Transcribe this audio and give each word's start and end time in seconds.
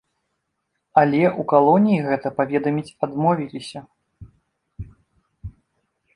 Але 1.01 1.19
ў 1.27 1.41
калоніі 1.51 1.99
гэта 2.07 2.27
паведаміць 2.39 2.97
адмовіліся. 3.09 3.83